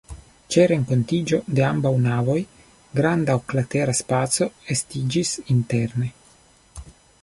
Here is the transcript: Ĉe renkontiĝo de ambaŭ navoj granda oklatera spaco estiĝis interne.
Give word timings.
Ĉe 0.53 0.63
renkontiĝo 0.69 1.39
de 1.59 1.65
ambaŭ 1.67 1.91
navoj 2.07 2.39
granda 3.01 3.37
oklatera 3.43 3.97
spaco 4.03 4.51
estiĝis 4.77 5.39
interne. 5.59 6.13